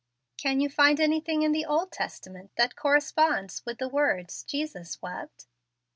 Can 0.35 0.59
you 0.59 0.67
find 0.67 0.99
anything 0.99 1.43
in 1.43 1.51
the 1.51 1.63
Old 1.63 1.91
Testament 1.91 2.49
that 2.55 2.75
corresponds 2.75 3.63
with 3.67 3.77
the 3.77 3.87
words 3.87 4.41
'Jesus 4.43 4.99
wept'?" 4.99 5.45